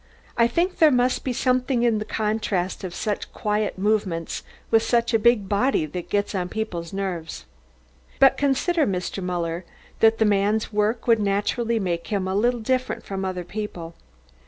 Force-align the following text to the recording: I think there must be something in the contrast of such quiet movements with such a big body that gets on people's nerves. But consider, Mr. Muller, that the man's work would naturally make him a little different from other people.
I 0.35 0.47
think 0.47 0.79
there 0.79 0.89
must 0.89 1.23
be 1.23 1.31
something 1.31 1.83
in 1.83 1.99
the 1.99 2.05
contrast 2.05 2.83
of 2.83 2.95
such 2.95 3.31
quiet 3.33 3.77
movements 3.77 4.41
with 4.71 4.81
such 4.81 5.13
a 5.13 5.19
big 5.19 5.47
body 5.47 5.85
that 5.85 6.09
gets 6.09 6.33
on 6.33 6.49
people's 6.49 6.91
nerves. 6.91 7.45
But 8.19 8.35
consider, 8.35 8.87
Mr. 8.87 9.21
Muller, 9.21 9.63
that 9.99 10.17
the 10.17 10.25
man's 10.25 10.73
work 10.73 11.05
would 11.05 11.19
naturally 11.19 11.77
make 11.79 12.07
him 12.07 12.27
a 12.27 12.33
little 12.33 12.61
different 12.61 13.03
from 13.05 13.23
other 13.23 13.43
people. 13.43 13.93